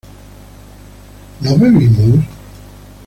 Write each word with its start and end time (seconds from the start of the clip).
¿no 1.41 1.55
bebimos? 1.59 2.25